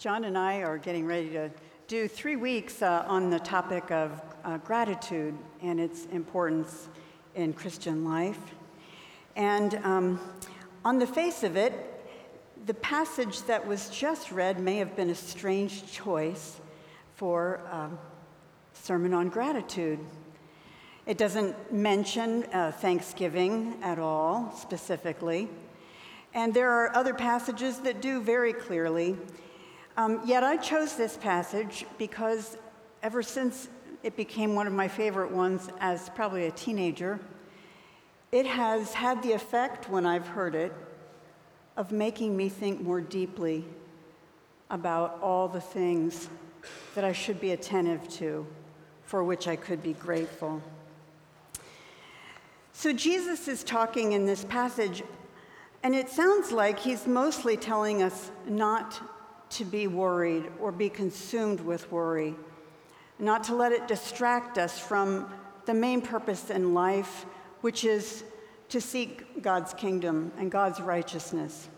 John 0.00 0.24
and 0.24 0.38
I 0.38 0.62
are 0.62 0.78
getting 0.78 1.04
ready 1.04 1.28
to 1.28 1.50
do 1.86 2.08
three 2.08 2.36
weeks 2.36 2.80
uh, 2.80 3.04
on 3.06 3.28
the 3.28 3.38
topic 3.38 3.90
of 3.90 4.18
uh, 4.46 4.56
gratitude 4.56 5.36
and 5.60 5.78
its 5.78 6.06
importance 6.06 6.88
in 7.34 7.52
Christian 7.52 8.02
life. 8.02 8.40
And 9.36 9.74
um, 9.84 10.18
on 10.86 10.98
the 10.98 11.06
face 11.06 11.42
of 11.42 11.58
it, 11.58 11.74
the 12.64 12.72
passage 12.72 13.42
that 13.42 13.66
was 13.66 13.90
just 13.90 14.32
read 14.32 14.58
may 14.58 14.78
have 14.78 14.96
been 14.96 15.10
a 15.10 15.14
strange 15.14 15.92
choice 15.92 16.62
for 17.16 17.60
a 17.70 17.76
um, 17.76 17.98
sermon 18.72 19.12
on 19.12 19.28
gratitude. 19.28 19.98
It 21.04 21.18
doesn't 21.18 21.74
mention 21.74 22.44
uh, 22.54 22.72
Thanksgiving 22.72 23.76
at 23.82 23.98
all 23.98 24.50
specifically. 24.56 25.50
And 26.32 26.54
there 26.54 26.70
are 26.70 26.96
other 26.96 27.12
passages 27.12 27.80
that 27.80 28.00
do 28.00 28.22
very 28.22 28.54
clearly 28.54 29.18
um, 29.96 30.20
yet 30.24 30.42
I 30.42 30.56
chose 30.56 30.96
this 30.96 31.16
passage 31.16 31.84
because 31.98 32.56
ever 33.02 33.22
since 33.22 33.68
it 34.02 34.16
became 34.16 34.54
one 34.54 34.66
of 34.66 34.72
my 34.72 34.88
favorite 34.88 35.30
ones 35.30 35.68
as 35.80 36.08
probably 36.10 36.46
a 36.46 36.50
teenager, 36.50 37.20
it 38.32 38.46
has 38.46 38.94
had 38.94 39.22
the 39.22 39.32
effect 39.32 39.90
when 39.90 40.06
I've 40.06 40.26
heard 40.26 40.54
it 40.54 40.72
of 41.76 41.92
making 41.92 42.36
me 42.36 42.48
think 42.48 42.80
more 42.80 43.00
deeply 43.00 43.64
about 44.70 45.18
all 45.20 45.48
the 45.48 45.60
things 45.60 46.28
that 46.94 47.04
I 47.04 47.12
should 47.12 47.40
be 47.40 47.52
attentive 47.52 48.08
to, 48.10 48.46
for 49.04 49.24
which 49.24 49.48
I 49.48 49.56
could 49.56 49.82
be 49.82 49.94
grateful. 49.94 50.62
So 52.72 52.92
Jesus 52.92 53.48
is 53.48 53.64
talking 53.64 54.12
in 54.12 54.26
this 54.26 54.44
passage, 54.44 55.02
and 55.82 55.94
it 55.94 56.08
sounds 56.08 56.52
like 56.52 56.78
he's 56.78 57.06
mostly 57.06 57.56
telling 57.56 58.02
us 58.02 58.30
not 58.46 59.00
to 59.50 59.64
be 59.64 59.86
worried 59.86 60.50
or 60.60 60.72
be 60.72 60.88
consumed 60.88 61.60
with 61.60 61.90
worry, 61.90 62.34
not 63.18 63.44
to 63.44 63.54
let 63.54 63.72
it 63.72 63.88
distract 63.88 64.58
us 64.58 64.78
from 64.78 65.32
the 65.66 65.74
main 65.74 66.00
purpose 66.00 66.50
in 66.50 66.74
life, 66.74 67.26
which 67.60 67.84
is 67.84 68.24
to 68.68 68.80
seek 68.80 69.42
God's 69.42 69.74
kingdom 69.74 70.32
and 70.38 70.50
God's 70.50 70.80
righteousness. 70.80 71.68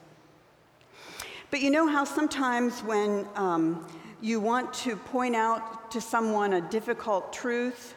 But 1.50 1.60
you 1.60 1.70
know 1.70 1.86
how 1.86 2.04
sometimes 2.04 2.80
when 2.80 3.26
um, 3.34 3.86
you 4.20 4.40
want 4.40 4.72
to 4.74 4.96
point 4.96 5.34
out 5.34 5.90
to 5.90 6.00
someone 6.00 6.54
a 6.54 6.60
difficult 6.60 7.32
truth, 7.32 7.94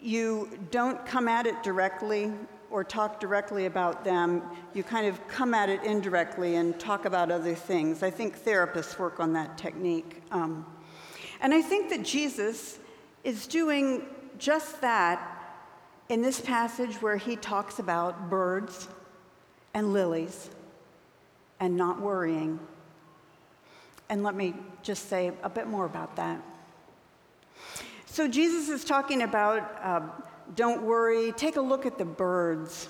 you 0.00 0.48
don't 0.70 1.04
come 1.04 1.28
at 1.28 1.46
it 1.46 1.62
directly 1.62 2.32
or 2.74 2.82
talk 2.82 3.20
directly 3.20 3.66
about 3.66 4.02
them, 4.02 4.42
you 4.72 4.82
kind 4.82 5.06
of 5.06 5.28
come 5.28 5.54
at 5.54 5.68
it 5.68 5.80
indirectly 5.84 6.56
and 6.56 6.76
talk 6.80 7.04
about 7.04 7.30
other 7.30 7.54
things. 7.54 8.02
I 8.02 8.10
think 8.10 8.36
therapists 8.36 8.98
work 8.98 9.20
on 9.20 9.32
that 9.34 9.56
technique. 9.56 10.20
Um, 10.32 10.66
and 11.40 11.54
I 11.54 11.62
think 11.62 11.88
that 11.90 12.02
Jesus 12.02 12.80
is 13.22 13.46
doing 13.46 14.04
just 14.38 14.80
that 14.80 15.56
in 16.08 16.20
this 16.20 16.40
passage 16.40 17.00
where 17.00 17.16
he 17.16 17.36
talks 17.36 17.78
about 17.78 18.28
birds 18.28 18.88
and 19.72 19.92
lilies 19.92 20.50
and 21.60 21.76
not 21.76 22.00
worrying. 22.00 22.58
And 24.08 24.24
let 24.24 24.34
me 24.34 24.52
just 24.82 25.08
say 25.08 25.30
a 25.44 25.48
bit 25.48 25.68
more 25.68 25.84
about 25.84 26.16
that. 26.16 26.42
So, 28.06 28.26
Jesus 28.26 28.68
is 28.68 28.84
talking 28.84 29.22
about 29.22 29.78
uh, 29.80 30.00
don't 30.54 30.82
worry, 30.82 31.32
take 31.32 31.56
a 31.56 31.60
look 31.60 31.86
at 31.86 31.98
the 31.98 32.04
birds. 32.04 32.88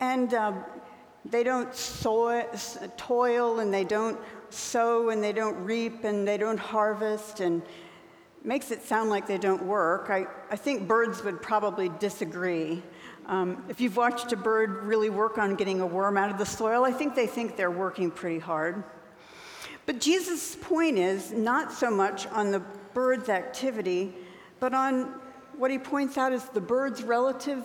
And 0.00 0.32
um, 0.34 0.64
they 1.24 1.42
don't 1.42 1.74
soy, 1.74 2.44
toil 2.96 3.60
and 3.60 3.72
they 3.72 3.84
don't 3.84 4.18
sow 4.50 5.10
and 5.10 5.22
they 5.22 5.32
don't 5.32 5.56
reap 5.64 6.04
and 6.04 6.26
they 6.26 6.38
don't 6.38 6.58
harvest 6.58 7.40
and 7.40 7.62
makes 8.44 8.70
it 8.70 8.82
sound 8.82 9.10
like 9.10 9.26
they 9.26 9.38
don't 9.38 9.62
work. 9.64 10.10
I, 10.10 10.26
I 10.50 10.56
think 10.56 10.88
birds 10.88 11.22
would 11.24 11.42
probably 11.42 11.90
disagree. 11.98 12.82
Um, 13.26 13.62
if 13.68 13.80
you've 13.80 13.96
watched 13.96 14.32
a 14.32 14.36
bird 14.36 14.84
really 14.84 15.10
work 15.10 15.36
on 15.36 15.54
getting 15.54 15.80
a 15.80 15.86
worm 15.86 16.16
out 16.16 16.30
of 16.30 16.38
the 16.38 16.46
soil, 16.46 16.84
I 16.84 16.92
think 16.92 17.14
they 17.14 17.26
think 17.26 17.56
they're 17.56 17.70
working 17.70 18.10
pretty 18.10 18.38
hard. 18.38 18.82
But 19.84 20.00
Jesus' 20.00 20.56
point 20.56 20.98
is 20.98 21.32
not 21.32 21.72
so 21.72 21.90
much 21.90 22.26
on 22.28 22.50
the 22.50 22.60
bird's 22.94 23.28
activity, 23.28 24.14
but 24.60 24.72
on 24.72 25.20
what 25.58 25.70
he 25.72 25.78
points 25.78 26.16
out 26.16 26.32
is 26.32 26.44
the 26.44 26.60
bird's 26.60 27.02
relative 27.02 27.64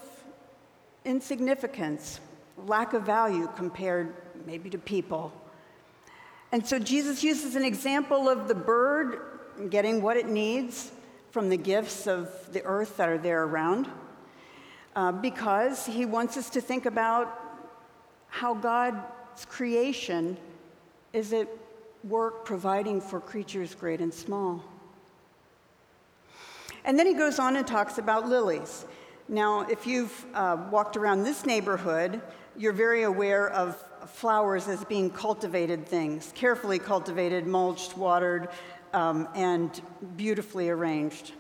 insignificance, 1.06 2.20
lack 2.66 2.94
of 2.94 3.04
value 3.04 3.48
compared 3.56 4.16
maybe 4.46 4.70
to 4.72 4.80
people. 4.80 5.32
And 6.52 6.66
so 6.66 6.80
Jesus 6.80 7.24
uses 7.24 7.56
an 7.56 7.64
example 7.64 8.28
of 8.28 8.48
the 8.48 8.56
bird 8.56 9.22
getting 9.70 10.02
what 10.02 10.18
it 10.18 10.28
needs 10.28 10.92
from 11.30 11.50
the 11.50 11.58
gifts 11.58 12.08
of 12.08 12.30
the 12.52 12.64
earth 12.64 12.98
that 12.98 13.10
are 13.10 13.18
there 13.18 13.44
around, 13.44 13.88
uh, 14.96 15.12
because 15.12 15.86
he 15.86 16.06
wants 16.06 16.36
us 16.36 16.50
to 16.52 16.62
think 16.62 16.86
about 16.86 17.40
how 18.28 18.56
God's 18.56 19.46
creation 19.46 20.38
is 21.12 21.32
at 21.34 21.48
work 22.04 22.46
providing 22.46 23.00
for 23.00 23.20
creatures 23.20 23.76
great 23.76 24.02
and 24.02 24.14
small. 24.14 24.64
And 26.86 27.00
then 27.00 27.08
he 27.08 27.14
goes 27.14 27.40
on 27.40 27.56
and 27.56 27.66
talks 27.66 27.98
about 27.98 28.28
lilies. 28.28 28.86
Now, 29.30 29.62
if 29.62 29.88
you've 29.88 30.26
uh, 30.34 30.58
walked 30.70 30.98
around 30.98 31.24
this 31.24 31.46
neighborhood, 31.46 32.22
you're 32.58 32.74
very 32.74 33.04
aware 33.04 33.50
of 33.50 33.82
flowers 34.10 34.68
as 34.68 34.84
being 34.86 35.10
cultivated 35.10 35.88
things, 35.88 36.32
carefully 36.36 36.78
cultivated, 36.78 37.48
mulched, 37.48 37.98
watered, 37.98 38.50
um, 38.94 39.28
and 39.34 39.82
beautifully 40.18 40.70
arranged. 40.70 41.32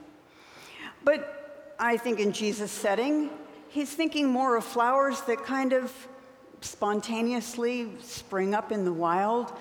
But 1.03 1.75
I 1.77 1.97
think 1.97 2.19
in 2.19 2.31
Jesus' 2.31 2.71
setting, 2.71 3.29
he's 3.69 3.93
thinking 3.93 4.27
more 4.27 4.55
of 4.55 4.63
flowers 4.63 5.21
that 5.21 5.43
kind 5.43 5.73
of 5.73 5.91
spontaneously 6.61 7.91
spring 7.99 8.55
up 8.55 8.71
in 8.71 8.85
the 8.85 8.93
wild 8.93 9.51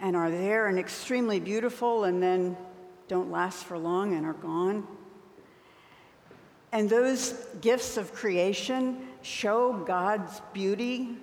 and 0.00 0.14
are 0.14 0.30
there 0.30 0.66
and 0.66 0.78
extremely 0.78 1.40
beautiful 1.40 2.04
and 2.04 2.22
then 2.22 2.56
don't 3.08 3.30
last 3.30 3.64
for 3.64 3.78
long 3.78 4.14
and 4.14 4.26
are 4.26 4.34
gone. 4.34 4.86
And 6.72 6.88
those 6.88 7.32
gifts 7.60 7.96
of 7.96 8.12
creation 8.14 9.08
show 9.22 9.72
God's 9.72 10.40
beauty 10.52 11.16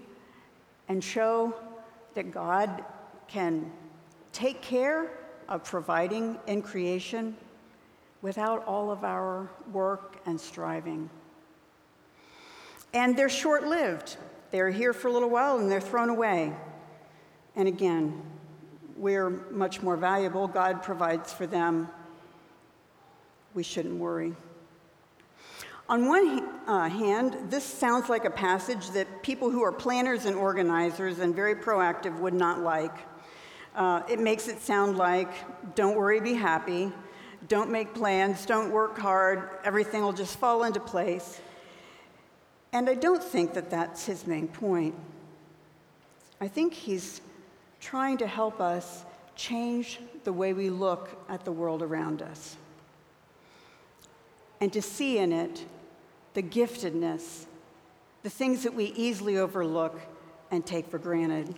and 0.89 1.03
show 1.03 1.53
that 2.15 2.31
God 2.31 2.83
can 3.27 3.71
take 4.33 4.61
care 4.61 5.11
of 5.47 5.63
providing 5.63 6.37
in 6.47 6.61
creation 6.61 7.35
without 8.21 8.65
all 8.65 8.91
of 8.91 9.03
our 9.03 9.49
work 9.71 10.17
and 10.25 10.39
striving. 10.39 11.09
And 12.93 13.15
they're 13.15 13.29
short 13.29 13.65
lived. 13.65 14.17
They're 14.51 14.69
here 14.69 14.93
for 14.93 15.07
a 15.07 15.11
little 15.11 15.29
while 15.29 15.59
and 15.59 15.71
they're 15.71 15.81
thrown 15.81 16.09
away. 16.09 16.53
And 17.55 17.67
again, 17.67 18.21
we're 18.95 19.29
much 19.29 19.81
more 19.81 19.95
valuable. 19.95 20.47
God 20.47 20.83
provides 20.83 21.31
for 21.31 21.47
them. 21.47 21.89
We 23.53 23.63
shouldn't 23.63 23.95
worry. 23.95 24.35
On 25.89 26.05
one 26.05 26.45
uh, 26.67 26.89
hand, 26.89 27.37
this 27.49 27.63
sounds 27.63 28.09
like 28.09 28.25
a 28.25 28.29
passage 28.29 28.89
that 28.89 29.23
people 29.23 29.49
who 29.49 29.63
are 29.63 29.71
planners 29.71 30.25
and 30.25 30.35
organizers 30.35 31.19
and 31.19 31.33
very 31.33 31.55
proactive 31.55 32.19
would 32.19 32.33
not 32.33 32.59
like. 32.59 32.93
Uh, 33.73 34.01
it 34.09 34.19
makes 34.19 34.49
it 34.49 34.59
sound 34.59 34.97
like 34.97 35.31
don't 35.75 35.95
worry, 35.95 36.19
be 36.19 36.33
happy, 36.33 36.91
don't 37.47 37.71
make 37.71 37.93
plans, 37.93 38.45
don't 38.45 38.69
work 38.69 38.97
hard, 38.97 39.49
everything 39.63 40.01
will 40.01 40.11
just 40.11 40.37
fall 40.37 40.65
into 40.65 40.81
place. 40.81 41.39
And 42.73 42.89
I 42.89 42.95
don't 42.95 43.23
think 43.23 43.53
that 43.53 43.69
that's 43.69 44.05
his 44.05 44.27
main 44.27 44.49
point. 44.49 44.93
I 46.41 46.49
think 46.49 46.73
he's 46.73 47.21
trying 47.79 48.17
to 48.17 48.27
help 48.27 48.59
us 48.59 49.05
change 49.37 49.99
the 50.25 50.33
way 50.33 50.51
we 50.51 50.69
look 50.69 51.09
at 51.29 51.45
the 51.45 51.51
world 51.51 51.81
around 51.81 52.21
us 52.21 52.57
and 54.59 54.73
to 54.73 54.81
see 54.81 55.17
in 55.19 55.31
it 55.31 55.65
the 56.37 56.43
giftedness, 56.43 57.47
the 58.21 58.29
things 58.29 58.61
that 58.61 58.71
we 58.71 58.93
easily 58.95 59.39
overlook 59.39 59.99
and 60.51 60.63
take 60.63 60.87
for 60.87 60.99
granted. 60.99 61.55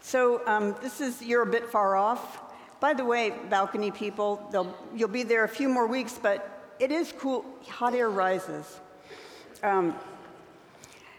So, 0.00 0.40
um, 0.46 0.74
this 0.80 1.02
is, 1.02 1.20
you're 1.20 1.42
a 1.42 1.46
bit 1.46 1.68
far 1.68 1.94
off. 1.94 2.40
By 2.80 2.94
the 2.94 3.04
way, 3.04 3.34
balcony 3.50 3.90
people, 3.90 4.50
you'll 4.94 5.08
be 5.08 5.24
there 5.24 5.44
a 5.44 5.48
few 5.48 5.68
more 5.68 5.86
weeks, 5.86 6.18
but 6.20 6.74
it 6.78 6.90
is 6.90 7.12
cool. 7.18 7.44
Hot 7.68 7.94
air 7.94 8.08
rises. 8.08 8.80
Um, 9.62 9.94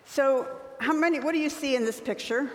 so, 0.05 0.47
how 0.79 0.93
many, 0.93 1.19
what 1.19 1.33
do 1.33 1.39
you 1.39 1.51
see 1.51 1.75
in 1.75 1.85
this 1.85 2.01
picture? 2.01 2.49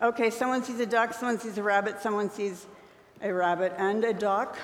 Okay, 0.00 0.30
someone 0.30 0.64
sees 0.64 0.80
a 0.80 0.86
duck, 0.86 1.12
someone 1.12 1.38
sees 1.38 1.58
a 1.58 1.62
rabbit, 1.62 2.00
someone 2.00 2.30
sees 2.30 2.66
a 3.20 3.30
rabbit 3.30 3.74
and 3.76 4.02
a 4.02 4.14
duck. 4.14 4.56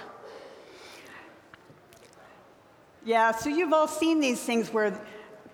Yeah, 3.02 3.32
so 3.32 3.48
you've 3.48 3.72
all 3.72 3.88
seen 3.88 4.20
these 4.20 4.40
things 4.40 4.70
where 4.70 5.00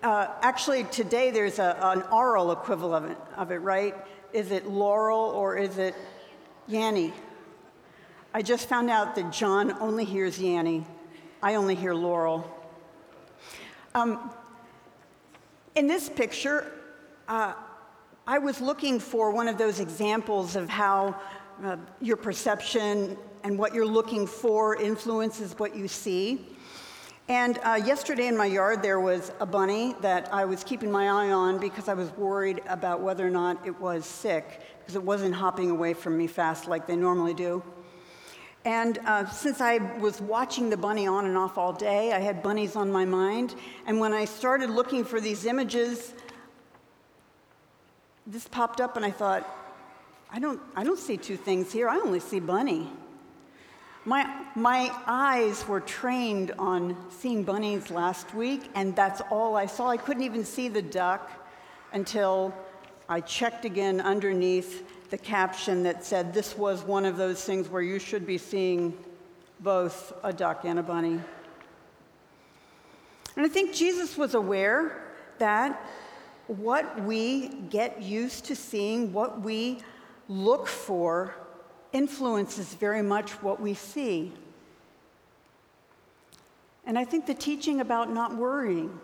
uh, 0.03 0.27
actually, 0.41 0.83
today 0.83 1.31
there's 1.31 1.59
a, 1.59 1.77
an 1.81 2.03
oral 2.11 2.51
equivalent 2.51 3.17
of 3.37 3.51
it, 3.51 3.59
right? 3.59 3.95
Is 4.33 4.51
it 4.51 4.67
Laurel 4.67 5.29
or 5.31 5.55
is 5.55 5.77
it 5.77 5.95
Yanny? 6.69 7.13
I 8.33 8.41
just 8.41 8.67
found 8.67 8.89
out 8.89 9.15
that 9.15 9.31
John 9.31 9.71
only 9.79 10.03
hears 10.03 10.37
Yanny. 10.37 10.85
I 11.41 11.55
only 11.55 11.73
hear 11.73 11.93
Laurel. 11.93 12.45
Um, 13.95 14.29
in 15.73 15.87
this 15.87 16.09
picture, 16.09 16.69
uh, 17.29 17.53
I 18.27 18.39
was 18.39 18.59
looking 18.59 18.99
for 18.99 19.31
one 19.31 19.47
of 19.47 19.57
those 19.57 19.79
examples 19.79 20.57
of 20.57 20.67
how 20.67 21.15
uh, 21.63 21.77
your 22.01 22.17
perception 22.17 23.17
and 23.45 23.57
what 23.57 23.73
you're 23.73 23.85
looking 23.85 24.27
for 24.27 24.75
influences 24.75 25.57
what 25.57 25.77
you 25.77 25.87
see. 25.87 26.45
And 27.29 27.59
uh, 27.65 27.73
yesterday 27.73 28.27
in 28.27 28.37
my 28.37 28.45
yard, 28.45 28.81
there 28.81 29.01
was 29.01 29.33
a 29.41 29.45
bunny 29.45 29.95
that 29.99 30.33
I 30.33 30.45
was 30.45 30.63
keeping 30.63 30.89
my 30.89 31.09
eye 31.09 31.31
on 31.31 31.59
because 31.59 31.89
I 31.89 31.93
was 31.93 32.09
worried 32.11 32.61
about 32.69 33.01
whether 33.01 33.27
or 33.27 33.29
not 33.29 33.67
it 33.67 33.77
was 33.81 34.05
sick, 34.05 34.61
because 34.79 34.95
it 34.95 35.03
wasn't 35.03 35.35
hopping 35.35 35.69
away 35.69 35.93
from 35.93 36.17
me 36.17 36.27
fast 36.27 36.69
like 36.69 36.87
they 36.87 36.95
normally 36.95 37.33
do. 37.33 37.61
And 38.63 38.99
uh, 39.05 39.29
since 39.29 39.59
I 39.59 39.77
was 39.99 40.21
watching 40.21 40.69
the 40.69 40.77
bunny 40.77 41.05
on 41.05 41.25
and 41.25 41.37
off 41.37 41.57
all 41.57 41.73
day, 41.73 42.13
I 42.13 42.19
had 42.19 42.41
bunnies 42.41 42.77
on 42.77 42.89
my 42.89 43.03
mind. 43.03 43.55
And 43.85 43.99
when 43.99 44.13
I 44.13 44.23
started 44.23 44.69
looking 44.69 45.03
for 45.03 45.19
these 45.19 45.45
images, 45.45 46.13
this 48.25 48.47
popped 48.47 48.79
up, 48.79 48.95
and 48.95 49.05
I 49.05 49.11
thought, 49.11 49.45
I 50.31 50.39
don't, 50.39 50.61
I 50.77 50.85
don't 50.85 50.99
see 50.99 51.17
two 51.17 51.37
things 51.37 51.73
here. 51.73 51.89
I 51.89 51.97
only 51.97 52.21
see 52.21 52.39
bunny. 52.39 52.89
My, 54.07 54.25
my 54.55 54.89
eyes 55.05 55.67
were 55.67 55.81
trained 55.81 56.53
on 56.57 56.95
seeing 57.09 57.43
bunnies 57.43 57.91
last 57.91 58.33
week, 58.33 58.69
and 58.73 58.95
that's 58.95 59.19
all 59.29 59.57
I 59.57 59.65
saw. 59.65 59.89
I 59.89 59.97
couldn't 59.97 60.23
even 60.23 60.45
see 60.45 60.69
the 60.69 60.81
duck 60.81 61.29
until 61.91 62.53
I 63.09 63.19
checked 63.19 63.65
again 63.65 63.99
underneath 63.99 65.09
the 65.09 65.17
caption 65.17 65.83
that 65.83 66.05
said 66.05 66.33
this 66.33 66.57
was 66.57 66.83
one 66.83 67.03
of 67.03 67.17
those 67.17 67.43
things 67.43 67.67
where 67.67 67.81
you 67.81 67.99
should 67.99 68.25
be 68.25 68.37
seeing 68.37 68.97
both 69.59 70.13
a 70.23 70.31
duck 70.31 70.63
and 70.63 70.79
a 70.79 70.83
bunny. 70.83 71.19
And 73.35 73.45
I 73.45 73.49
think 73.49 73.73
Jesus 73.73 74.17
was 74.17 74.35
aware 74.35 75.03
that 75.37 75.85
what 76.47 77.03
we 77.03 77.49
get 77.49 78.01
used 78.01 78.45
to 78.45 78.55
seeing, 78.55 79.11
what 79.11 79.41
we 79.41 79.79
look 80.29 80.65
for, 80.65 81.35
influences 81.97 82.75
very 82.75 83.01
much 83.01 83.31
what 83.41 83.59
we 83.59 83.73
see. 83.73 84.31
And 86.85 86.97
I 86.97 87.03
think 87.03 87.25
the 87.25 87.33
teaching 87.33 87.81
about 87.81 88.13
not 88.13 88.35
worrying 88.35 88.99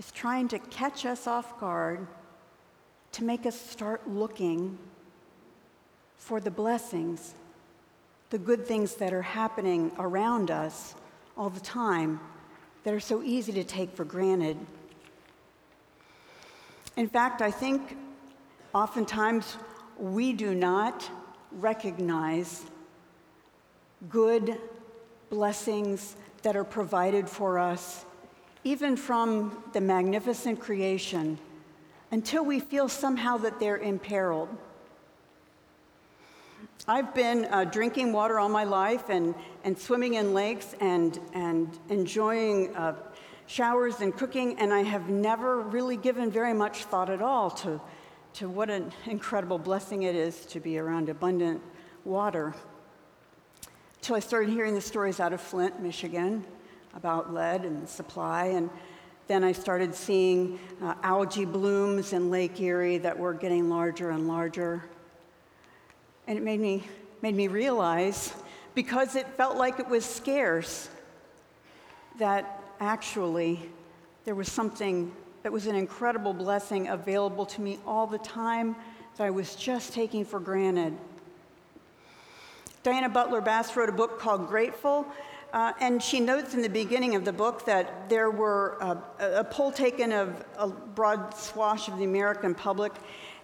is 0.00 0.10
trying 0.10 0.48
to 0.48 0.58
catch 0.58 1.06
us 1.06 1.28
off 1.28 1.58
guard 1.60 2.06
to 3.12 3.22
make 3.22 3.46
us 3.46 3.58
start 3.58 4.10
looking 4.10 4.76
for 6.18 6.40
the 6.40 6.50
blessings, 6.50 7.34
the 8.30 8.38
good 8.38 8.66
things 8.66 8.96
that 8.96 9.12
are 9.12 9.22
happening 9.22 9.92
around 9.96 10.50
us 10.50 10.96
all 11.36 11.50
the 11.50 11.60
time 11.60 12.18
that 12.82 12.92
are 12.92 13.00
so 13.00 13.22
easy 13.22 13.52
to 13.52 13.62
take 13.62 13.94
for 13.94 14.04
granted. 14.04 14.56
In 16.96 17.08
fact, 17.08 17.42
I 17.42 17.52
think 17.52 17.96
oftentimes 18.74 19.56
we 19.98 20.32
do 20.32 20.52
not 20.52 21.08
recognize 21.60 22.64
good 24.08 24.58
blessings 25.30 26.16
that 26.42 26.56
are 26.56 26.64
provided 26.64 27.28
for 27.28 27.58
us, 27.58 28.04
even 28.64 28.96
from 28.96 29.62
the 29.72 29.80
magnificent 29.80 30.60
creation 30.60 31.38
until 32.10 32.44
we 32.44 32.60
feel 32.60 32.88
somehow 32.88 33.36
that 33.38 33.58
they're 33.58 33.78
imperiled. 33.78 34.48
I've 36.86 37.14
been 37.14 37.46
uh, 37.46 37.64
drinking 37.64 38.12
water 38.12 38.38
all 38.38 38.48
my 38.48 38.64
life 38.64 39.08
and, 39.08 39.34
and 39.64 39.76
swimming 39.78 40.14
in 40.14 40.34
lakes 40.34 40.74
and, 40.80 41.18
and 41.32 41.76
enjoying 41.88 42.76
uh, 42.76 42.94
showers 43.46 44.00
and 44.00 44.14
cooking, 44.14 44.58
and 44.58 44.72
I 44.72 44.82
have 44.82 45.08
never 45.08 45.60
really 45.60 45.96
given 45.96 46.30
very 46.30 46.52
much 46.52 46.84
thought 46.84 47.10
at 47.10 47.22
all 47.22 47.50
to, 47.50 47.80
to 48.34 48.48
what 48.48 48.68
an 48.68 48.92
incredible 49.06 49.58
blessing 49.58 50.02
it 50.02 50.16
is 50.16 50.44
to 50.46 50.58
be 50.58 50.76
around 50.76 51.08
abundant 51.08 51.62
water. 52.04 52.52
Until 53.98 54.16
I 54.16 54.20
started 54.20 54.50
hearing 54.50 54.74
the 54.74 54.80
stories 54.80 55.20
out 55.20 55.32
of 55.32 55.40
Flint, 55.40 55.80
Michigan, 55.80 56.44
about 56.96 57.32
lead 57.32 57.64
and 57.64 57.88
supply, 57.88 58.46
and 58.46 58.70
then 59.28 59.44
I 59.44 59.52
started 59.52 59.94
seeing 59.94 60.58
uh, 60.82 60.94
algae 61.04 61.44
blooms 61.44 62.12
in 62.12 62.28
Lake 62.28 62.60
Erie 62.60 62.98
that 62.98 63.16
were 63.16 63.34
getting 63.34 63.70
larger 63.70 64.10
and 64.10 64.26
larger. 64.26 64.84
And 66.26 66.36
it 66.36 66.42
made 66.42 66.58
me, 66.58 66.82
made 67.22 67.36
me 67.36 67.46
realize, 67.46 68.34
because 68.74 69.14
it 69.14 69.28
felt 69.36 69.56
like 69.56 69.78
it 69.78 69.88
was 69.88 70.04
scarce, 70.04 70.88
that 72.18 72.64
actually 72.80 73.60
there 74.24 74.34
was 74.34 74.50
something 74.50 75.12
that 75.44 75.52
was 75.52 75.66
an 75.66 75.76
incredible 75.76 76.32
blessing 76.32 76.88
available 76.88 77.44
to 77.44 77.60
me 77.60 77.78
all 77.86 78.06
the 78.06 78.18
time 78.18 78.74
that 79.18 79.24
I 79.24 79.30
was 79.30 79.54
just 79.54 79.92
taking 79.92 80.24
for 80.24 80.40
granted. 80.40 80.96
Diana 82.82 83.10
Butler 83.10 83.42
Bass 83.42 83.76
wrote 83.76 83.90
a 83.90 83.92
book 83.92 84.18
called 84.18 84.48
Grateful, 84.48 85.06
uh, 85.52 85.74
and 85.80 86.02
she 86.02 86.18
notes 86.18 86.54
in 86.54 86.62
the 86.62 86.70
beginning 86.70 87.14
of 87.14 87.26
the 87.26 87.32
book 87.32 87.66
that 87.66 88.08
there 88.08 88.30
were 88.30 88.78
uh, 88.80 88.96
a 89.20 89.44
poll 89.44 89.70
taken 89.70 90.12
of 90.12 90.42
a 90.56 90.68
broad 90.68 91.34
swash 91.34 91.88
of 91.88 91.98
the 91.98 92.04
American 92.04 92.54
public. 92.54 92.92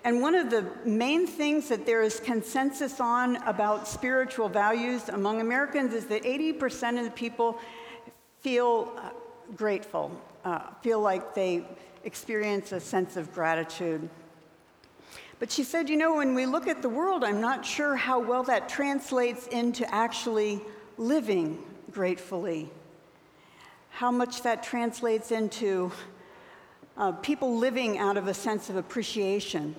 And 0.03 0.23
one 0.23 0.35
of 0.35 0.49
the 0.49 0.65
main 0.87 1.27
things 1.27 1.69
that 1.69 1.85
there 1.85 2.01
is 2.01 2.19
consensus 2.19 2.99
on 2.99 3.37
about 3.47 3.87
spiritual 3.87 4.49
values 4.49 5.11
among 5.11 5.43
Americans 5.43 5.93
is 5.93 6.07
that 6.07 6.23
80% 6.23 6.99
of 6.99 7.05
the 7.05 7.11
people 7.11 7.59
feel 8.41 8.91
uh, 8.97 9.11
grateful, 9.55 10.11
uh, 10.47 10.61
feel 10.81 11.03
like 11.03 11.35
they 11.35 11.67
experience 12.05 12.73
a 12.73 12.81
sense 12.81 13.17
of 13.17 13.33
gratitude. 13.33 14.09
But 15.39 15.51
she 15.51 15.65
said, 15.65 15.89
you 15.89 15.97
know, 15.97 16.17
when 16.17 16.35
we 16.35 16.45
look 16.47 16.69
at 16.69 16.83
the 16.83 16.89
world, 16.89 17.25
I'm 17.25 17.41
not 17.41 17.65
sure 17.65 17.97
how 17.97 18.19
well 18.19 18.43
that 18.45 18.69
translates 18.69 19.47
into 19.47 19.93
actually 19.93 20.61
living 20.99 21.63
gratefully. 21.91 22.71
How 23.89 24.11
much 24.11 24.43
that 24.43 24.63
translates 24.63 25.33
into 25.33 25.91
uh, 26.97 27.13
people 27.13 27.57
living 27.57 27.99
out 27.99 28.19
of 28.19 28.29
a 28.29 28.35
sense 28.35 28.69
of 28.69 28.77
appreciation. 28.77 29.75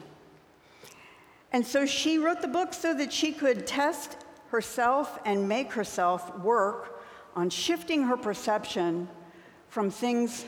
And 1.54 1.66
so 1.66 1.86
she 1.86 2.18
wrote 2.18 2.42
the 2.42 2.48
book 2.48 2.74
so 2.74 2.94
that 2.96 3.14
she 3.14 3.32
could 3.32 3.68
test 3.68 4.18
herself 4.50 5.20
and 5.26 5.48
make 5.48 5.72
herself 5.74 6.40
work 6.40 7.04
on 7.36 7.50
shifting 7.50 8.04
her 8.04 8.18
perception 8.18 9.08
from 9.70 9.92
things 9.92 10.46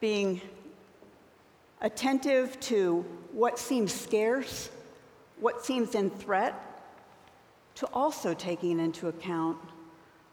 being 0.00 0.40
attentive 1.80 2.58
to 2.60 3.04
what 3.32 3.58
seems 3.58 3.92
scarce, 3.92 4.70
what 5.40 5.64
seems 5.64 5.94
in 5.94 6.10
threat, 6.10 6.64
to 7.76 7.86
also 7.92 8.34
taking 8.34 8.80
into 8.80 9.08
account 9.08 9.58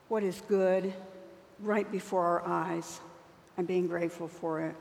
what 0.08 0.24
is 0.24 0.42
good 0.48 0.94
right 1.60 1.92
before 1.92 2.24
our 2.24 2.48
eyes 2.48 3.00
and 3.58 3.68
being 3.68 3.88
grateful 3.88 4.28
for 4.28 4.62
it. 4.62 4.76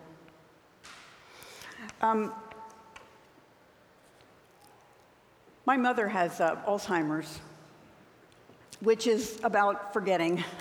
Um, 2.00 2.32
my 5.66 5.76
mother 5.76 6.08
has 6.08 6.40
uh, 6.40 6.56
Alzheimer's, 6.66 7.40
which 8.80 9.06
is 9.06 9.40
about 9.42 9.92
forgetting. 9.92 10.42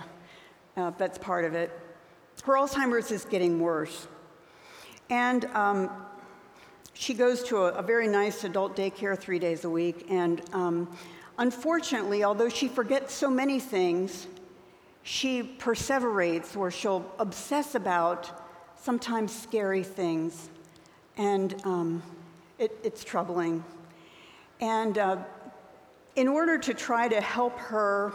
Uh, 0.76 0.90
that's 0.98 1.20
part 1.20 1.46
of 1.46 1.54
it. 1.54 1.70
Her 2.44 2.54
Alzheimer's 2.56 3.10
is 3.10 3.24
getting 3.24 3.60
worse. 3.62 4.08
And 5.10 5.46
um, 5.46 5.90
she 6.94 7.14
goes 7.14 7.42
to 7.44 7.58
a, 7.58 7.74
a, 7.76 7.82
very 7.82 8.08
nice 8.08 8.44
adult 8.44 8.76
daycare 8.76 9.18
three 9.18 9.40
days 9.40 9.64
a 9.64 9.70
week. 9.70 10.08
And 10.10 10.42
um, 10.54 10.90
unfortunately, 11.38 12.26
although 12.26 12.50
she 12.50 12.68
forgets 12.68 13.14
so 13.14 13.30
many 13.30 13.62
things, 13.62 14.28
she 15.04 15.56
perseverates 15.58 16.58
or 16.58 16.70
she'll 16.70 17.10
obsess 17.18 17.76
about 17.76 18.42
sometimes 18.76 19.34
scary 19.34 19.84
things. 19.84 20.50
And 21.16 21.56
um, 21.64 22.04
it, 22.60 22.78
it's 22.84 23.06
troubling. 23.06 23.64
And 24.60 24.98
uh, 24.98 25.18
in 26.18 26.28
order 26.28 26.58
to 26.58 26.74
try 26.74 27.08
to 27.08 27.22
help 27.22 27.58
her 27.60 28.12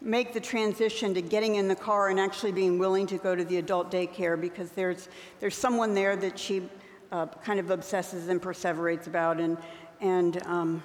make 0.00 0.32
the 0.32 0.40
transition 0.40 1.14
to 1.14 1.22
getting 1.22 1.56
in 1.56 1.68
the 1.68 1.74
car 1.74 2.08
and 2.08 2.20
actually 2.20 2.52
being 2.52 2.78
willing 2.78 3.06
to 3.06 3.18
go 3.18 3.34
to 3.34 3.44
the 3.44 3.56
adult 3.56 3.90
daycare, 3.90 4.40
because 4.40 4.70
there's, 4.72 5.08
there's 5.40 5.56
someone 5.56 5.94
there 5.94 6.16
that 6.16 6.38
she 6.38 6.62
uh, 7.10 7.26
kind 7.44 7.58
of 7.58 7.70
obsesses 7.70 8.28
and 8.28 8.40
perseverates 8.40 9.06
about, 9.06 9.40
and, 9.40 9.56
and 10.00 10.42
um, 10.46 10.82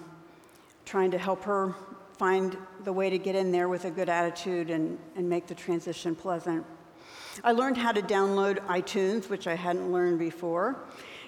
trying 0.85 1.11
to 1.11 1.17
help 1.17 1.43
her 1.43 1.75
find 2.17 2.57
the 2.83 2.93
way 2.93 3.09
to 3.09 3.17
get 3.17 3.35
in 3.35 3.51
there 3.51 3.67
with 3.67 3.85
a 3.85 3.91
good 3.91 4.09
attitude 4.09 4.69
and, 4.69 4.97
and 5.15 5.27
make 5.27 5.47
the 5.47 5.55
transition 5.55 6.15
pleasant. 6.15 6.65
I 7.43 7.51
learned 7.51 7.77
how 7.77 7.91
to 7.91 8.01
download 8.01 8.59
iTunes, 8.67 9.29
which 9.29 9.47
I 9.47 9.55
hadn't 9.55 9.91
learned 9.91 10.19
before. 10.19 10.77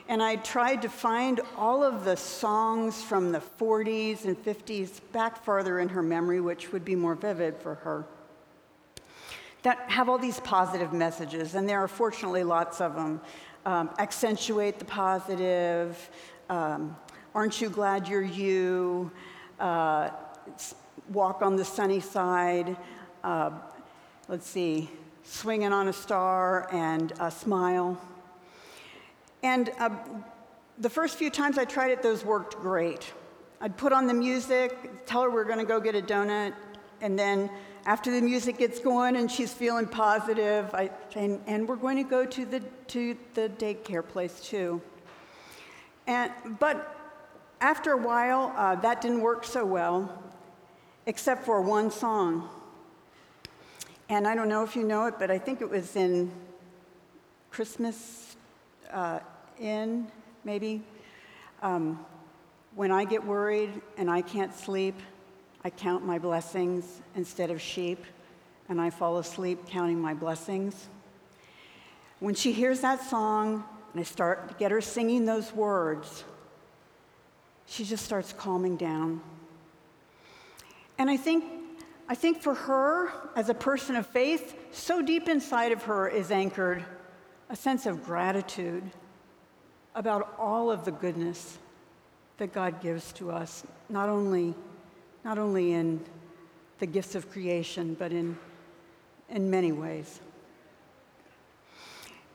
And 0.07 0.21
I 0.21 0.35
tried 0.35 0.83
to 0.83 0.89
find 0.89 1.41
all 1.57 1.83
of 1.83 2.05
the 2.05 2.15
songs 2.15 3.01
from 3.01 3.31
the 3.31 3.41
40s 3.59 4.25
and 4.25 4.37
50s 4.37 5.01
back 5.11 5.43
farther 5.43 5.79
in 5.79 5.89
her 5.89 6.03
memory, 6.03 6.39
which 6.39 6.71
would 6.71 6.85
be 6.85 6.95
more 6.95 7.15
vivid 7.15 7.57
for 7.57 7.75
her, 7.75 8.05
that 9.63 9.79
have 9.89 10.07
all 10.07 10.19
these 10.19 10.39
positive 10.41 10.93
messages. 10.93 11.55
And 11.55 11.67
there 11.67 11.79
are 11.79 11.87
fortunately 11.87 12.43
lots 12.43 12.81
of 12.81 12.95
them. 12.95 13.19
Um, 13.65 13.89
accentuate 13.97 14.77
the 14.77 14.85
positive, 14.85 16.09
um, 16.49 16.95
aren't 17.33 17.59
you 17.59 17.69
glad 17.69 18.07
you're 18.07 18.21
you, 18.21 19.11
uh, 19.59 20.11
walk 21.09 21.41
on 21.41 21.55
the 21.55 21.65
sunny 21.65 21.99
side, 21.99 22.77
uh, 23.23 23.49
let's 24.27 24.47
see, 24.47 24.87
swinging 25.23 25.73
on 25.73 25.87
a 25.87 25.93
star, 25.93 26.69
and 26.71 27.11
a 27.19 27.31
smile. 27.31 27.99
And 29.45 29.71
uh, 29.77 29.91
the 30.79 30.89
first 30.89 31.19
few 31.19 31.29
times 31.29 31.59
I 31.59 31.65
tried 31.65 31.91
it, 31.91 32.01
those 32.01 32.25
worked 32.25 32.55
great. 32.55 33.13
I'd 33.61 33.77
put 33.77 33.93
on 33.93 34.07
the 34.07 34.13
music, 34.13 35.05
tell 35.05 35.21
her 35.21 35.29
we're 35.29 35.43
going 35.43 35.59
to 35.59 35.65
go 35.65 35.79
get 35.79 35.93
a 35.93 36.01
donut, 36.01 36.55
and 36.99 37.17
then 37.17 37.51
after 37.85 38.09
the 38.09 38.21
music 38.21 38.57
gets 38.57 38.79
going 38.79 39.15
and 39.17 39.29
she's 39.29 39.53
feeling 39.53 39.85
positive, 39.85 40.73
I, 40.73 40.89
and, 41.15 41.39
and 41.45 41.69
we're 41.69 41.75
going 41.75 41.97
to 41.97 42.09
go 42.09 42.25
to 42.25 42.43
the, 42.43 42.59
to 42.87 43.15
the 43.35 43.49
daycare 43.49 44.05
place 44.05 44.39
too. 44.39 44.81
And, 46.07 46.31
but 46.59 46.97
after 47.61 47.91
a 47.91 47.97
while, 47.97 48.51
uh, 48.57 48.73
that 48.77 48.99
didn't 48.99 49.21
work 49.21 49.43
so 49.43 49.63
well, 49.63 50.23
except 51.05 51.45
for 51.45 51.61
one 51.61 51.91
song. 51.91 52.49
And 54.09 54.27
I 54.27 54.33
don't 54.33 54.49
know 54.49 54.63
if 54.63 54.75
you 54.75 54.83
know 54.83 55.05
it, 55.05 55.19
but 55.19 55.29
I 55.29 55.37
think 55.37 55.61
it 55.61 55.69
was 55.69 55.95
in 55.95 56.31
Christmas 57.51 58.35
uh, 58.91 59.19
in, 59.59 60.07
maybe. 60.43 60.83
Um, 61.61 62.05
when 62.75 62.91
I 62.91 63.05
get 63.05 63.25
worried 63.25 63.81
and 63.97 64.09
I 64.09 64.21
can't 64.21 64.53
sleep, 64.53 64.95
I 65.63 65.69
count 65.69 66.05
my 66.05 66.19
blessings 66.19 67.01
instead 67.15 67.49
of 67.49 67.59
sheep, 67.59 68.03
and 68.69 68.79
I 68.79 68.89
fall 68.89 69.17
asleep 69.17 69.67
counting 69.67 69.99
my 69.99 70.13
blessings. 70.13 70.87
When 72.19 72.35
she 72.35 72.51
hears 72.51 72.81
that 72.81 73.01
song, 73.01 73.63
and 73.93 73.99
I 73.99 74.03
start 74.03 74.49
to 74.49 74.53
get 74.55 74.71
her 74.71 74.81
singing 74.81 75.25
those 75.25 75.53
words, 75.53 76.23
she 77.65 77.83
just 77.83 78.05
starts 78.05 78.33
calming 78.33 78.75
down. 78.75 79.21
And 80.97 81.09
I 81.09 81.17
think, 81.17 81.45
I 82.07 82.15
think 82.15 82.41
for 82.41 82.53
her, 82.53 83.11
as 83.35 83.49
a 83.49 83.53
person 83.53 83.95
of 83.95 84.05
faith, 84.05 84.55
so 84.71 85.01
deep 85.01 85.27
inside 85.27 85.71
of 85.71 85.83
her 85.83 86.07
is 86.07 86.29
anchored 86.29 86.85
a 87.49 87.55
sense 87.55 87.85
of 87.85 88.03
gratitude 88.03 88.83
about 89.95 90.35
all 90.37 90.69
of 90.69 90.85
the 90.85 90.91
goodness 90.91 91.57
that 92.37 92.53
God 92.53 92.81
gives 92.81 93.13
to 93.13 93.31
us, 93.31 93.63
not 93.89 94.09
only, 94.09 94.53
not 95.23 95.37
only 95.37 95.71
in 95.71 96.03
the 96.79 96.85
gifts 96.85 97.15
of 97.15 97.31
creation, 97.31 97.95
but 97.97 98.11
in, 98.11 98.37
in 99.29 99.49
many 99.49 99.71
ways. 99.71 100.19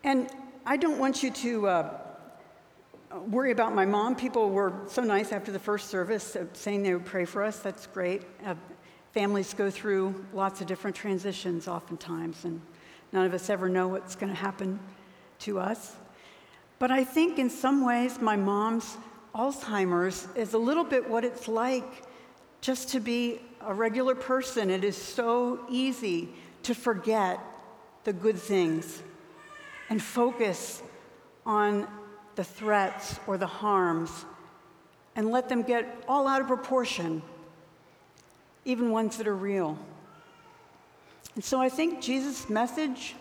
And 0.03 0.31
I 0.65 0.79
don't 0.79 0.99
want 0.99 1.23
you 1.23 1.31
to 1.31 1.69
uh, 1.69 1.99
worry 3.29 3.51
about 3.51 3.75
my 3.75 3.85
mom. 3.85 4.17
People 4.17 4.49
were 4.49 4.73
so 4.89 5.03
nice 5.03 5.31
after 5.31 5.53
the 5.53 5.59
first 5.59 5.91
service 5.91 6.37
saying 6.55 6.83
they 6.83 6.95
would 6.95 7.05
pray 7.05 7.27
for 7.27 7.43
us. 7.43 7.59
That's 7.59 7.87
great. 7.87 8.23
Uh, 8.47 8.55
families 9.13 9.53
go 9.53 9.71
through 9.71 10.25
lots 10.33 10.63
of 10.63 10.67
different 10.67 10.97
transitions 10.97 11.69
oftentimes, 11.69 12.47
and 12.47 12.63
none 13.13 13.27
of 13.27 13.35
us 13.35 13.51
ever 13.51 13.69
know 13.69 13.89
what's 13.89 14.17
going 14.17 14.33
to 14.33 14.39
happen 14.39 14.81
to 15.41 15.59
us. 15.59 15.97
But 16.81 16.91
I 16.91 17.05
think 17.05 17.39
in 17.39 17.51
some 17.51 17.85
ways, 17.85 18.21
my 18.23 18.37
mom's 18.37 18.97
Alzheimer's 19.35 20.27
is 20.35 20.55
a 20.55 20.59
little 20.59 20.83
bit 20.83 21.09
what 21.09 21.27
it's 21.27 21.47
like 21.47 22.03
just 22.63 22.89
to 22.89 23.01
be 23.01 23.43
a 23.61 23.75
regular 23.75 24.15
person. 24.15 24.71
It 24.71 24.83
is 24.83 24.97
so 24.97 25.61
easy 25.71 26.31
to 26.63 26.75
forget 26.75 27.39
the 28.05 28.15
good 28.15 28.39
things 28.39 29.03
and 29.91 30.03
focus 30.03 30.83
on 31.45 31.87
the 32.35 32.45
threats 32.45 33.21
or 33.27 33.37
the 33.37 33.47
harms 33.47 34.25
and 35.17 35.31
let 35.31 35.51
them 35.51 35.61
get 35.63 36.03
all 36.09 36.27
out 36.27 36.41
of 36.41 36.47
proportion, 36.47 37.21
even 38.65 38.91
ones 38.91 39.19
that 39.19 39.29
are 39.29 39.37
real. 39.37 39.79
And 41.35 41.45
so 41.45 41.61
I 41.61 41.69
think 41.69 42.01
Jesus' 42.01 42.49
message 42.49 43.17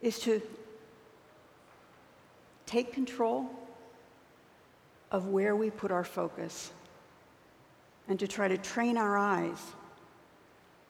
is 0.00 0.18
to 0.20 0.40
take 2.70 2.92
control 2.92 3.50
of 5.10 5.26
where 5.26 5.56
we 5.56 5.70
put 5.70 5.90
our 5.90 6.04
focus 6.04 6.70
and 8.06 8.16
to 8.20 8.28
try 8.28 8.46
to 8.46 8.56
train 8.56 8.96
our 8.96 9.18
eyes 9.18 9.60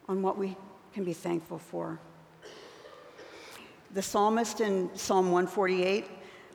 on 0.07 0.21
what 0.21 0.37
we 0.37 0.59
can 0.93 1.05
be 1.05 1.15
thankful 1.15 1.57
for. 1.57 1.99
The 3.95 4.03
psalmist 4.03 4.61
in 4.61 4.91
Psalm 4.95 5.33
148 5.33 6.05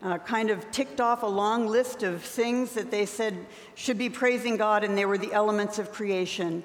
uh, 0.04 0.20
kind 0.20 0.52
of 0.52 0.70
ticked 0.70 1.02
off 1.02 1.24
a 1.24 1.28
long 1.28 1.66
list 1.66 2.04
of 2.04 2.22
things 2.22 2.74
that 2.74 2.92
they 2.92 3.08
said 3.08 3.36
should 3.74 3.98
be 3.98 4.12
praising 4.12 4.58
God, 4.58 4.84
and 4.84 4.96
they 4.96 5.06
were 5.06 5.18
the 5.18 5.34
elements 5.34 5.80
of 5.80 5.92
creation. 5.92 6.64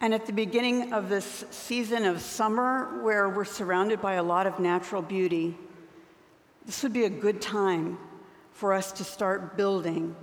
And 0.00 0.14
at 0.14 0.26
the 0.26 0.32
beginning 0.32 0.92
of 0.92 1.08
this 1.08 1.44
season 1.50 2.04
of 2.04 2.20
summer, 2.20 3.02
where 3.02 3.28
we're 3.28 3.44
surrounded 3.44 4.00
by 4.00 4.14
a 4.14 4.22
lot 4.22 4.46
of 4.46 4.60
natural 4.60 5.02
beauty, 5.02 5.56
this 6.66 6.82
would 6.82 6.92
be 6.92 7.04
a 7.04 7.10
good 7.10 7.40
time 7.40 7.96
for 8.50 8.72
us 8.72 8.90
to 8.90 9.04
start 9.04 9.56
building 9.56 10.16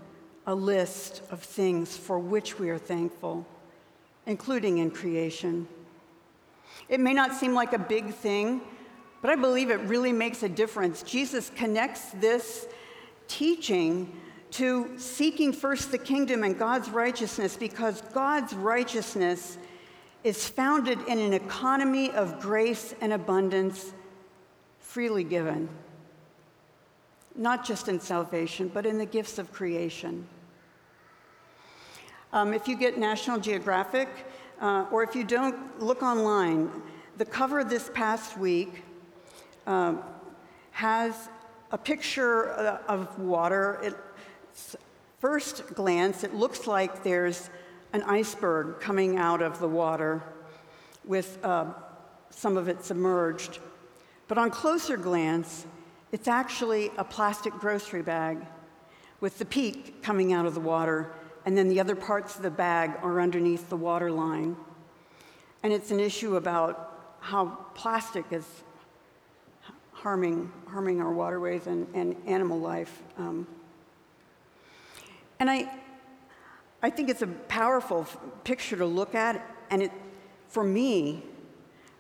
a 0.45 0.53
list 0.53 1.21
of 1.31 1.41
things 1.41 1.95
for 1.95 2.19
which 2.19 2.59
we 2.59 2.69
are 2.69 2.77
thankful, 2.77 3.47
including 4.25 4.79
in 4.79 4.91
creation. 4.91 5.65
It 6.89 6.99
may 6.99 7.13
not 7.13 7.33
seem 7.33 7.53
like 7.53 7.71
a 7.71 7.79
big 7.79 8.13
thing, 8.13 8.59
but 9.21 9.31
I 9.31 9.35
believe 9.35 9.71
it 9.71 9.79
really 9.81 10.11
makes 10.11 10.43
a 10.43 10.49
difference. 10.49 11.01
Jesus 11.01 11.49
connects 11.55 12.11
this 12.11 12.67
teaching 13.29 14.11
to 14.51 14.91
seeking 14.97 15.53
first 15.53 15.91
the 15.91 15.97
kingdom 15.97 16.43
and 16.43 16.59
God's 16.59 16.89
righteousness 16.89 17.55
because 17.55 18.01
God's 18.13 18.53
righteousness 18.53 19.57
is 20.25 20.49
founded 20.49 20.99
in 21.07 21.19
an 21.19 21.31
economy 21.31 22.11
of 22.11 22.41
grace 22.41 22.93
and 22.99 23.13
abundance 23.13 23.93
freely 24.79 25.23
given 25.23 25.69
not 27.35 27.65
just 27.65 27.87
in 27.87 27.99
salvation, 27.99 28.69
but 28.73 28.85
in 28.85 28.97
the 28.97 29.05
gifts 29.05 29.37
of 29.39 29.51
creation. 29.51 30.27
Um, 32.31 32.53
if 32.53 32.67
you 32.67 32.75
get 32.75 32.97
National 32.97 33.39
Geographic, 33.39 34.09
uh, 34.59 34.85
or 34.91 35.03
if 35.03 35.15
you 35.15 35.23
don't, 35.23 35.81
look 35.81 36.01
online. 36.01 36.71
The 37.17 37.25
cover 37.25 37.63
this 37.63 37.91
past 37.93 38.37
week 38.37 38.83
um, 39.67 40.01
has 40.71 41.29
a 41.71 41.77
picture 41.77 42.51
uh, 42.53 42.77
of 42.87 43.19
water. 43.19 43.79
It, 43.83 43.95
first 45.19 45.73
glance, 45.73 46.23
it 46.23 46.33
looks 46.33 46.67
like 46.67 47.03
there's 47.03 47.49
an 47.93 48.03
iceberg 48.03 48.79
coming 48.79 49.17
out 49.17 49.41
of 49.41 49.59
the 49.59 49.67
water 49.67 50.23
with 51.05 51.37
uh, 51.43 51.65
some 52.29 52.57
of 52.57 52.67
it 52.67 52.83
submerged. 52.83 53.59
But 54.27 54.37
on 54.37 54.49
closer 54.49 54.97
glance, 54.97 55.65
it's 56.13 56.27
actually 56.27 56.91
a 56.97 57.03
plastic 57.03 57.51
grocery 57.53 58.03
bag 58.03 58.37
with 59.19 59.39
the 59.39 59.45
peak 59.45 60.03
coming 60.03 60.31
out 60.31 60.45
of 60.45 60.53
the 60.53 60.59
water, 60.59 61.11
and 61.43 61.57
then 61.57 61.67
the 61.67 61.79
other 61.79 61.95
parts 61.95 62.35
of 62.35 62.43
the 62.43 62.51
bag 62.51 62.91
are 63.01 63.19
underneath 63.19 63.67
the 63.67 63.75
water 63.75 64.11
line. 64.11 64.55
And 65.63 65.73
it's 65.73 65.89
an 65.89 65.99
issue 65.99 66.35
about 66.35 67.15
how 67.19 67.57
plastic 67.73 68.25
is 68.29 68.45
harming, 69.91 70.51
harming 70.67 71.01
our 71.01 71.11
waterways 71.11 71.65
and, 71.65 71.87
and 71.95 72.15
animal 72.27 72.59
life. 72.59 73.01
Um, 73.17 73.47
and 75.39 75.49
I, 75.49 75.67
I 76.83 76.91
think 76.91 77.09
it's 77.09 77.23
a 77.23 77.27
powerful 77.27 78.05
picture 78.43 78.75
to 78.75 78.85
look 78.85 79.15
at, 79.15 79.43
and 79.71 79.81
it, 79.81 79.91
for 80.47 80.63
me, 80.63 81.23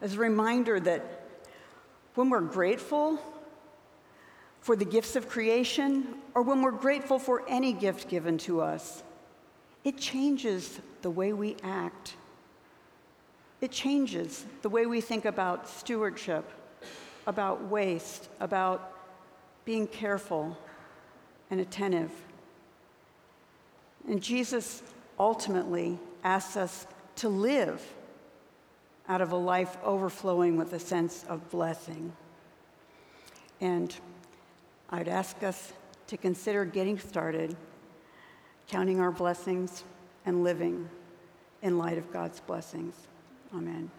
is 0.03 0.13
a 0.13 0.19
reminder 0.19 0.79
that 0.81 1.29
when 2.13 2.29
we're 2.29 2.41
grateful 2.41 3.19
for 4.63 4.77
the 4.77 4.85
gifts 4.85 5.17
of 5.17 5.27
creation 5.27 6.07
or 6.33 6.41
when 6.41 6.61
we're 6.61 6.71
grateful 6.71 7.19
for 7.19 7.43
any 7.49 7.73
gift 7.73 8.07
given 8.07 8.37
to 8.37 8.61
us, 8.61 9.03
it 9.83 9.97
changes 9.97 10.79
the 11.01 11.11
way 11.11 11.33
we 11.33 11.57
act. 11.63 12.15
It 13.59 13.71
changes 13.71 14.45
the 14.61 14.69
way 14.69 14.85
we 14.85 15.01
think 15.01 15.25
about 15.25 15.67
stewardship, 15.67 16.49
about 17.27 17.65
waste, 17.65 18.29
about 18.39 18.93
being 19.65 19.85
careful 19.85 20.57
and 21.51 21.59
attentive. 21.59 22.11
And 24.07 24.23
Jesus 24.23 24.81
ultimately 25.19 25.99
asks 26.23 26.55
us 26.55 26.87
to 27.17 27.27
live 27.27 27.85
out 29.09 29.19
of 29.19 29.33
a 29.33 29.37
life 29.37 29.75
overflowing 29.83 30.55
with 30.55 30.71
a 30.71 30.79
sense 30.79 31.25
of 31.27 31.51
blessing. 31.51 32.13
And 33.59 33.93
I'd 34.89 35.07
ask 35.07 35.43
us 35.43 35.73
to 36.07 36.17
consider 36.17 36.65
getting 36.65 36.99
started, 36.99 37.55
counting 38.67 38.99
our 38.99 39.11
blessings, 39.11 39.83
and 40.25 40.43
living 40.43 40.89
in 41.61 41.77
light 41.77 41.97
of 41.97 42.11
God's 42.11 42.39
blessings. 42.39 42.95
Amen. 43.53 43.89